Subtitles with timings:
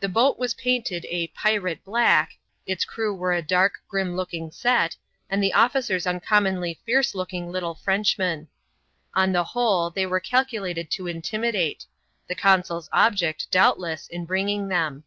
[0.00, 4.96] The boat was painted a "pirate black," its crew were a dark, grim looking set,
[5.30, 8.48] and the officers uncommonly fierce looking little Frenchmen.
[9.14, 11.86] On the whole they were calculated to intimidate—
[12.28, 15.04] the consul's object, doubt less, in bringing them.